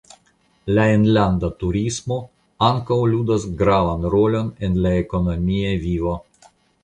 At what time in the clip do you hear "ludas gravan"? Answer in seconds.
3.13-4.09